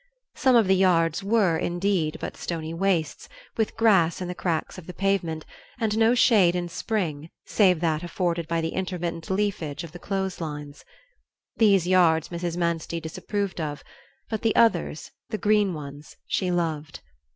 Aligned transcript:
Some 0.33 0.55
of 0.55 0.65
the 0.65 0.75
yards 0.75 1.23
were, 1.23 1.55
indeed, 1.57 2.17
but 2.19 2.35
stony 2.35 2.73
wastes, 2.73 3.29
with 3.55 3.77
grass 3.77 4.19
in 4.19 4.27
the 4.27 4.33
cracks 4.33 4.79
of 4.79 4.87
the 4.87 4.95
pavement 4.95 5.45
and 5.79 5.95
no 5.95 6.15
shade 6.15 6.55
in 6.55 6.69
spring 6.69 7.29
save 7.45 7.81
that 7.81 8.01
afforded 8.01 8.47
by 8.47 8.61
the 8.61 8.69
intermittent 8.73 9.29
leafage 9.29 9.83
of 9.83 9.91
the 9.91 9.99
clothes 9.99 10.41
lines. 10.41 10.83
These 11.57 11.85
yards 11.85 12.29
Mrs. 12.29 12.57
Manstey 12.57 12.99
disapproved 12.99 13.61
of, 13.61 13.83
but 14.27 14.41
the 14.41 14.55
others, 14.55 15.11
the 15.29 15.37
green 15.37 15.71
ones, 15.75 16.15
she 16.25 16.49
loved. 16.49 17.01